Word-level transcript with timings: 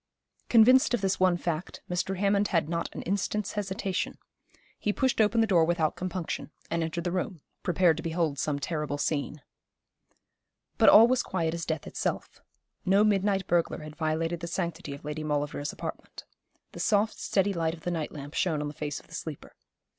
Convinced 0.49 0.95
of 0.95 1.01
this 1.01 1.19
one 1.19 1.37
fact, 1.37 1.83
Mr. 1.87 2.17
Hammond 2.17 2.47
had 2.47 2.67
not 2.67 2.89
an 2.95 3.03
instant's 3.03 3.51
hesitation. 3.51 4.17
He 4.79 4.91
pushed 4.91 5.21
open 5.21 5.41
the 5.41 5.45
door 5.45 5.63
without 5.63 5.95
compunction, 5.95 6.49
and 6.71 6.81
entered 6.81 7.03
the 7.03 7.11
room, 7.11 7.41
prepared 7.61 7.97
to 7.97 8.01
behold 8.03 8.39
some 8.39 8.57
terrible 8.57 8.97
scene. 8.97 9.43
But 10.79 10.89
all 10.89 11.07
was 11.07 11.21
quiet 11.21 11.53
as 11.53 11.67
death 11.67 11.85
itself. 11.85 12.41
No 12.83 13.03
midnight 13.03 13.45
burglar 13.45 13.83
had 13.83 13.95
violated 13.95 14.39
the 14.39 14.47
sanctity 14.47 14.95
of 14.95 15.05
Lady 15.05 15.23
Maulevrier's 15.23 15.71
apartment. 15.71 16.23
The 16.71 16.79
soft, 16.79 17.19
steady 17.19 17.53
light 17.53 17.75
of 17.75 17.81
the 17.81 17.91
night 17.91 18.11
lamp 18.11 18.33
shone 18.33 18.59
on 18.59 18.69
the 18.69 18.73
face 18.73 18.99
of 18.99 19.05
the 19.05 19.13
sleeper. 19.13 19.55